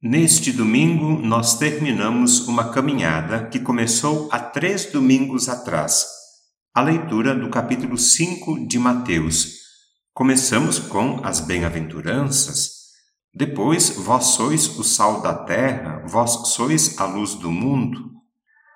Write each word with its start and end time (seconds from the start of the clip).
Neste 0.00 0.52
domingo, 0.52 1.20
nós 1.20 1.58
terminamos 1.58 2.46
uma 2.46 2.70
caminhada 2.70 3.48
que 3.48 3.58
começou 3.58 4.28
há 4.30 4.38
três 4.38 4.86
domingos 4.92 5.48
atrás, 5.48 6.06
a 6.72 6.80
leitura 6.80 7.34
do 7.34 7.50
capítulo 7.50 7.98
5 7.98 8.68
de 8.68 8.78
Mateus. 8.78 9.54
Começamos 10.14 10.78
com 10.78 11.20
as 11.24 11.40
bem-aventuranças, 11.40 12.78
depois, 13.34 13.90
vós 13.90 14.26
sois 14.26 14.68
o 14.78 14.84
sal 14.84 15.20
da 15.20 15.34
terra, 15.34 16.04
vós 16.06 16.50
sois 16.50 16.96
a 16.96 17.04
luz 17.04 17.34
do 17.34 17.50
mundo. 17.50 18.12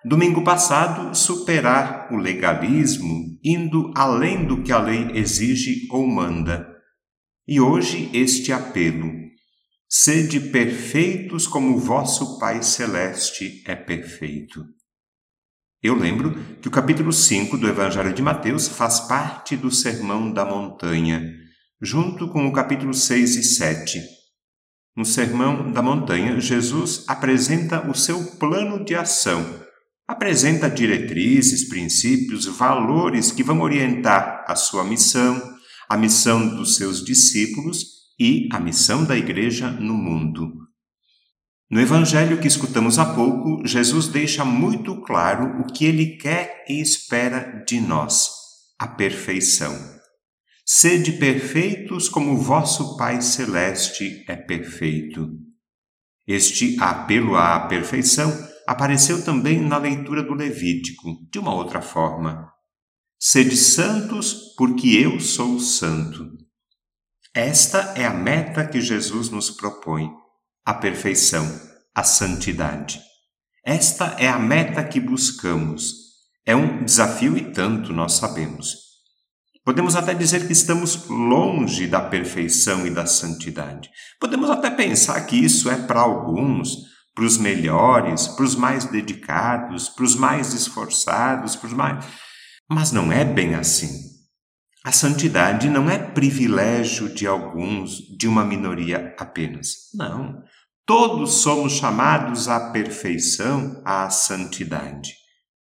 Domingo 0.04 0.43
passado, 0.43 1.14
superar 1.14 2.09
o 2.11 2.16
legalismo, 2.16 3.39
indo 3.45 3.93
além 3.95 4.45
do 4.45 4.61
que 4.64 4.73
a 4.73 4.80
lei 4.80 5.12
exige 5.14 5.86
ou 5.89 6.04
manda. 6.04 6.68
E 7.46 7.60
hoje, 7.60 8.10
este 8.12 8.52
apelo 8.52 9.21
Sede 9.95 10.41
perfeitos 10.41 11.46
como 11.46 11.78
vosso 11.78 12.38
Pai 12.38 12.62
Celeste 12.62 13.62
é 13.66 13.77
perfeito. 13.77 14.65
Eu 15.82 15.95
lembro 15.95 16.32
que 16.62 16.68
o 16.68 16.70
capítulo 16.70 17.12
5 17.12 17.59
do 17.59 17.68
Evangelho 17.68 18.15
de 18.15 18.23
Mateus 18.23 18.68
faz 18.68 19.01
parte 19.01 19.55
do 19.55 19.70
Sermão 19.70 20.32
da 20.32 20.46
Montanha, 20.46 21.23
junto 21.78 22.27
com 22.28 22.46
o 22.46 22.52
capítulo 22.55 22.95
6 22.95 23.37
e 23.37 23.45
7. 23.45 24.01
No 24.96 25.05
Sermão 25.05 25.70
da 25.70 25.82
Montanha, 25.82 26.40
Jesus 26.40 27.04
apresenta 27.06 27.87
o 27.87 27.95
seu 27.95 28.38
plano 28.38 28.82
de 28.82 28.95
ação, 28.95 29.45
apresenta 30.09 30.70
diretrizes, 30.70 31.68
princípios, 31.68 32.46
valores 32.46 33.30
que 33.30 33.43
vão 33.43 33.60
orientar 33.60 34.43
a 34.48 34.56
sua 34.56 34.84
missão, 34.84 35.38
a 35.87 35.98
missão 35.98 36.56
dos 36.56 36.77
seus 36.77 37.04
discípulos 37.04 38.02
e 38.19 38.49
a 38.52 38.60
missão 38.60 39.05
da 39.05 39.16
Igreja 39.16 39.71
no 39.71 39.95
mundo. 39.95 40.52
No 41.71 41.80
Evangelho 41.80 42.38
que 42.38 42.46
escutamos 42.46 42.99
há 42.99 43.15
pouco, 43.15 43.66
Jesus 43.66 44.07
deixa 44.09 44.45
muito 44.45 45.01
claro 45.02 45.60
o 45.60 45.73
que 45.73 45.87
ele 45.87 46.19
quer 46.19 46.65
e 46.69 46.80
espera 46.80 47.65
de 47.66 47.80
nós: 47.80 48.29
a 48.79 48.87
perfeição. 48.87 49.73
Sede 50.65 51.13
perfeitos 51.13 52.09
como 52.09 52.37
vosso 52.37 52.96
Pai 52.96 53.23
Celeste 53.23 54.24
é 54.29 54.37
perfeito. 54.37 55.29
Este 56.26 56.76
apelo 56.79 57.37
à 57.37 57.66
perfeição 57.66 58.30
apareceu 58.66 59.24
também 59.24 59.60
na 59.60 59.79
leitura 59.79 60.23
do 60.23 60.35
Levítico, 60.35 61.10
de 61.30 61.38
uma 61.38 61.54
outra 61.54 61.80
forma. 61.80 62.52
Sede 63.19 63.57
santos, 63.57 64.54
porque 64.56 64.88
eu 64.88 65.19
sou 65.21 65.59
santo. 65.59 66.41
Esta 67.34 67.94
é 67.97 68.05
a 68.05 68.12
meta 68.12 68.66
que 68.66 68.78
Jesus 68.78 69.31
nos 69.31 69.50
propõe, 69.50 70.11
a 70.66 70.75
perfeição, 70.75 71.47
a 71.94 72.05
santidade. 72.05 73.00
Esta 73.65 74.16
é 74.19 74.28
a 74.28 74.38
meta 74.38 74.84
que 74.84 75.00
buscamos. 75.00 75.94
É 76.44 76.55
um 76.55 76.84
desafio 76.84 77.34
e 77.38 77.50
tanto 77.50 77.91
nós 77.91 78.15
sabemos. 78.15 78.77
Podemos 79.65 79.97
até 79.97 80.12
dizer 80.12 80.47
que 80.47 80.53
estamos 80.53 81.09
longe 81.09 81.87
da 81.87 82.03
perfeição 82.03 82.87
e 82.87 82.91
da 82.91 83.06
santidade. 83.06 83.88
Podemos 84.21 84.50
até 84.50 84.69
pensar 84.69 85.19
que 85.22 85.37
isso 85.37 85.71
é 85.71 85.77
para 85.77 86.00
alguns, 86.00 86.77
para 87.15 87.25
os 87.25 87.38
melhores, 87.38 88.28
para 88.28 88.44
os 88.44 88.55
mais 88.55 88.84
dedicados, 88.84 89.88
para 89.88 90.05
os 90.05 90.15
mais 90.15 90.53
esforçados, 90.53 91.56
para 91.56 91.66
os 91.69 91.72
mais. 91.72 92.05
Mas 92.69 92.93
não 92.93 93.10
é 93.10 93.25
bem 93.25 93.55
assim. 93.55 94.12
A 94.84 94.91
santidade 94.91 95.71
não 95.71 95.88
é 95.88 95.97
privilégio 95.97 97.15
de 97.15 97.25
alguns, 97.25 97.99
de 98.19 98.27
uma 98.27 98.44
minoria 98.44 99.15
apenas. 99.16 99.91
Não. 99.94 100.43
Todos 100.84 101.34
somos 101.43 101.75
chamados 101.75 102.48
à 102.48 102.72
perfeição, 102.72 103.81
à 103.84 104.10
santidade. 104.10 105.15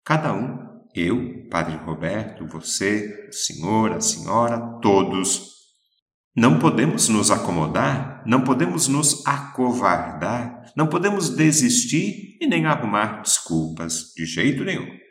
Cada 0.05 0.35
um, 0.35 0.59
eu, 0.93 1.49
Padre 1.49 1.77
Roberto, 1.77 2.45
você, 2.47 3.29
o 3.29 3.33
senhor, 3.33 3.93
a 3.93 4.01
senhora, 4.01 4.81
todos. 4.83 5.55
Não 6.37 6.59
podemos 6.59 7.09
nos 7.09 7.31
acomodar, 7.31 8.21
não 8.27 8.43
podemos 8.43 8.89
nos 8.89 9.25
acovardar, 9.25 10.73
não 10.77 10.89
podemos 10.89 11.31
desistir 11.31 12.37
e 12.41 12.49
nem 12.49 12.67
arrumar 12.67 13.23
desculpas, 13.23 14.13
de 14.17 14.27
jeito 14.27 14.65
nenhum. 14.65 15.04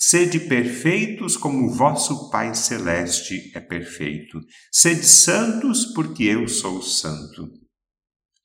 Sede 0.00 0.38
perfeitos 0.38 1.36
como 1.36 1.74
vosso 1.74 2.30
Pai 2.30 2.54
Celeste 2.54 3.50
é 3.52 3.58
perfeito. 3.58 4.40
Sede 4.70 5.04
santos, 5.04 5.86
porque 5.86 6.22
eu 6.22 6.46
sou 6.46 6.80
santo. 6.80 7.50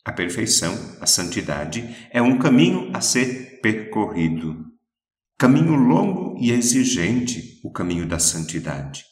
A 0.03 0.11
perfeição, 0.11 0.73
a 0.99 1.05
santidade, 1.05 1.95
é 2.09 2.19
um 2.23 2.39
caminho 2.39 2.89
a 2.91 3.01
ser 3.01 3.61
percorrido. 3.61 4.65
Caminho 5.37 5.75
longo 5.75 6.35
e 6.41 6.51
exigente, 6.51 7.61
o 7.63 7.71
caminho 7.71 8.07
da 8.07 8.17
santidade. 8.17 9.05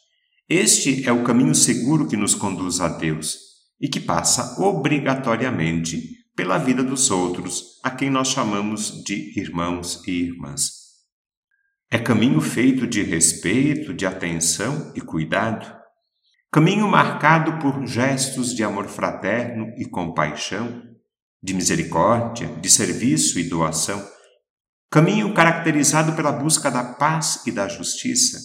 Este 0.48 1.08
é 1.08 1.12
o 1.12 1.22
caminho 1.22 1.54
seguro 1.54 2.08
que 2.08 2.16
nos 2.16 2.34
conduz 2.34 2.80
a 2.80 2.88
Deus 2.88 3.38
e 3.80 3.88
que 3.88 4.00
passa 4.00 4.60
obrigatoriamente 4.60 6.26
pela 6.34 6.58
vida 6.58 6.82
dos 6.82 7.08
outros, 7.08 7.78
a 7.84 7.90
quem 7.90 8.10
nós 8.10 8.28
chamamos 8.28 9.04
de 9.04 9.38
irmãos 9.38 10.02
e 10.08 10.24
irmãs. 10.24 10.81
É 11.94 11.98
caminho 11.98 12.40
feito 12.40 12.86
de 12.86 13.02
respeito, 13.02 13.92
de 13.92 14.06
atenção 14.06 14.90
e 14.96 15.00
cuidado. 15.02 15.70
Caminho 16.50 16.88
marcado 16.88 17.58
por 17.58 17.86
gestos 17.86 18.54
de 18.54 18.64
amor 18.64 18.88
fraterno 18.88 19.74
e 19.76 19.84
compaixão, 19.84 20.82
de 21.42 21.52
misericórdia, 21.52 22.48
de 22.62 22.70
serviço 22.70 23.38
e 23.38 23.44
doação. 23.44 24.02
Caminho 24.90 25.34
caracterizado 25.34 26.16
pela 26.16 26.32
busca 26.32 26.70
da 26.70 26.94
paz 26.94 27.42
e 27.46 27.52
da 27.52 27.68
justiça, 27.68 28.38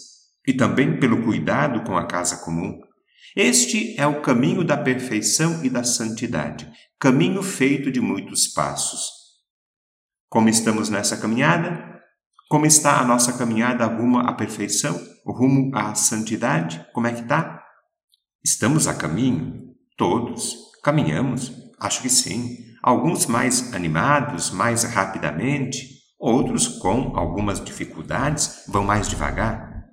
e 0.46 0.52
também 0.52 1.00
pelo 1.00 1.24
cuidado 1.24 1.86
com 1.86 1.96
a 1.96 2.06
casa 2.06 2.44
comum. 2.44 2.78
Este 3.34 3.98
é 3.98 4.06
o 4.06 4.22
caminho 4.22 4.62
da 4.62 4.76
perfeição 4.76 5.64
e 5.64 5.70
da 5.70 5.86
santidade, 5.86 6.70
caminho 7.00 7.42
feito 7.42 7.90
de 7.90 8.02
muitos 8.02 8.46
passos. 8.46 9.08
Como 10.28 10.50
estamos 10.50 10.90
nessa 10.90 11.16
caminhada? 11.16 11.97
Como 12.50 12.66
está 12.66 13.02
a 13.02 13.06
nossa 13.06 13.34
caminhada 13.34 13.86
rumo 13.86 14.20
à 14.20 14.32
perfeição, 14.32 14.98
rumo 15.26 15.76
à 15.76 15.94
santidade? 15.96 16.86
Como 16.94 17.06
é 17.06 17.12
que 17.12 17.22
está? 17.22 17.62
Estamos 18.42 18.88
a 18.88 18.94
caminho? 18.94 19.76
Todos. 19.98 20.56
Caminhamos? 20.82 21.52
Acho 21.78 22.02
que 22.02 22.10
sim. 22.10 22.56
Alguns 22.82 23.26
mais 23.26 23.74
animados, 23.74 24.52
mais 24.52 24.84
rapidamente, 24.84 25.98
outros 26.18 26.68
com 26.68 27.18
algumas 27.18 27.62
dificuldades 27.62 28.64
vão 28.70 28.86
mais 28.86 29.10
devagar. 29.10 29.84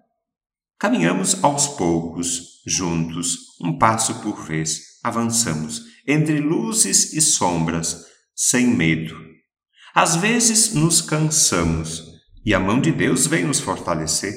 Caminhamos 0.79 1.43
aos 1.43 1.67
poucos, 1.67 2.63
juntos, 2.65 3.59
um 3.61 3.77
passo 3.77 4.21
por 4.21 4.45
vez, 4.45 5.01
avançamos, 5.03 5.83
entre 6.07 6.39
luzes 6.39 7.13
e 7.15 7.21
sombras, 7.21 8.05
sem 8.33 8.69
medo. 8.69 9.17
Às 9.95 10.17
vezes 10.17 10.75
nos 10.75 11.01
cansamos, 11.01 12.04
e 12.45 12.53
a 12.53 12.61
mão 12.61 12.81
de 12.81 12.93
Deus 12.93 13.27
vem 13.27 13.45
nos 13.45 13.61
fortalecer. 13.61 14.35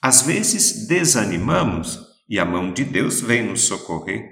Às 0.00 0.22
vezes 0.22 0.86
desanimamos 0.86 1.98
e 2.28 2.38
a 2.38 2.44
mão 2.44 2.72
de 2.72 2.84
Deus 2.84 3.20
vem 3.20 3.42
nos 3.42 3.62
socorrer. 3.62 4.24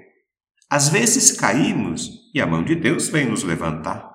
Às 0.69 0.89
vezes 0.89 1.31
caímos 1.31 2.09
e 2.33 2.39
a 2.39 2.47
mão 2.47 2.63
de 2.63 2.75
Deus 2.75 3.09
vem 3.09 3.29
nos 3.29 3.43
levantar. 3.43 4.07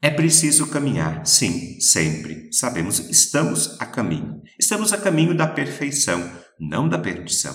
É 0.00 0.10
preciso 0.10 0.66
caminhar, 0.66 1.24
sim, 1.26 1.80
sempre. 1.80 2.52
Sabemos, 2.52 2.98
estamos 3.10 3.80
a 3.80 3.86
caminho. 3.86 4.42
Estamos 4.58 4.92
a 4.92 4.98
caminho 4.98 5.36
da 5.36 5.46
perfeição, 5.46 6.28
não 6.58 6.88
da 6.88 6.98
perdição. 6.98 7.54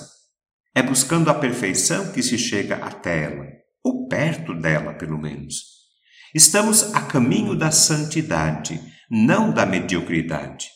É 0.73 0.81
buscando 0.81 1.29
a 1.29 1.33
perfeição 1.33 2.11
que 2.11 2.23
se 2.23 2.37
chega 2.37 2.77
até 2.77 3.23
ela, 3.23 3.45
ou 3.83 4.07
perto 4.07 4.53
dela, 4.53 4.93
pelo 4.93 5.17
menos. 5.17 5.55
Estamos 6.33 6.93
a 6.93 7.01
caminho 7.01 7.53
da 7.53 7.71
santidade, 7.71 8.79
não 9.09 9.51
da 9.51 9.65
mediocridade. 9.65 10.67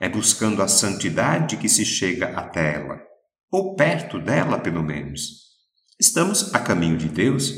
É 0.00 0.08
buscando 0.08 0.62
a 0.62 0.68
santidade 0.68 1.56
que 1.56 1.68
se 1.68 1.84
chega 1.84 2.28
até 2.38 2.74
ela, 2.74 3.00
ou 3.50 3.74
perto 3.74 4.18
dela, 4.18 4.58
pelo 4.58 4.82
menos. 4.82 5.46
Estamos 5.98 6.54
a 6.54 6.58
caminho 6.58 6.98
de 6.98 7.08
Deus. 7.08 7.54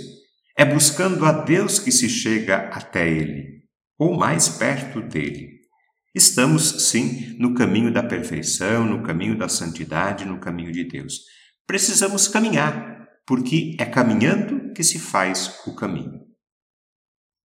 É 0.57 0.65
buscando 0.65 1.25
a 1.25 1.33
Deus 1.33 1.79
que 1.79 1.91
se 1.91 2.09
chega 2.09 2.69
até 2.69 3.09
Ele, 3.09 3.65
ou 3.99 4.17
mais 4.17 4.49
perto 4.49 5.01
dele. 5.01 5.59
Estamos, 6.15 6.89
sim, 6.89 7.37
no 7.39 7.55
caminho 7.55 7.93
da 7.93 8.03
perfeição, 8.03 8.85
no 8.85 9.03
caminho 9.03 9.37
da 9.37 9.49
santidade, 9.49 10.25
no 10.25 10.41
caminho 10.41 10.73
de 10.73 10.85
Deus. 10.85 11.21
Precisamos 11.67 12.27
caminhar, 12.29 13.07
porque 13.27 13.77
é 13.79 13.85
caminhando 13.85 14.73
que 14.73 14.83
se 14.83 14.99
faz 14.99 15.61
o 15.67 15.75
caminho. 15.75 16.28